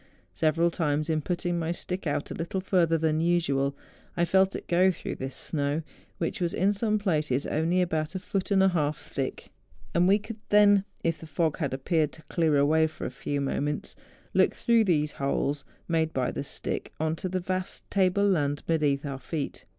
Several 0.33 0.71
times, 0.71 1.11
in 1.11 1.21
putting 1.21 1.59
my 1.59 1.71
stick 1.71 2.07
out 2.07 2.31
a 2.31 2.33
little 2.33 2.59
further 2.59 2.97
than 2.97 3.21
usual, 3.21 3.77
I 4.17 4.25
felt 4.25 4.55
it 4.55 4.65
go 4.67 4.89
through 4.89 5.17
this 5.17 5.35
snow, 5.35 5.83
which 6.17 6.41
was 6.41 6.55
in 6.55 6.73
some 6.73 6.97
places 6.97 7.45
only 7.45 7.83
about 7.83 8.15
a 8.15 8.19
foot 8.19 8.49
and 8.49 8.63
a 8.63 8.69
half 8.69 8.97
thick; 8.97 9.51
and 9.93 10.07
we 10.07 10.17
could 10.17 10.37
then. 10.49 10.85
THE 11.03 11.09
JUNGFRAU. 11.09 11.13
75 11.13 11.13
if 11.13 11.19
the 11.19 11.27
fog 11.35 11.57
had 11.57 11.71
happened 11.73 12.11
to 12.13 12.23
clear 12.23 12.57
away 12.57 12.87
for 12.87 13.05
a 13.05 13.11
few 13.11 13.39
moments, 13.39 13.95
look 14.33 14.55
through 14.55 14.85
these 14.85 15.11
holes 15.11 15.63
made 15.87 16.13
by 16.13 16.31
the 16.31 16.43
stick 16.43 16.91
on 16.99 17.15
to 17.17 17.29
the 17.29 17.39
vast 17.39 17.87
table 17.91 18.27
land 18.27 18.63
beneath 18.65 19.05
our 19.05 19.19
feet. 19.19 19.65